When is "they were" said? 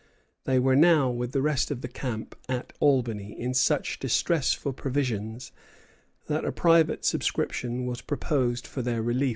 0.45-0.75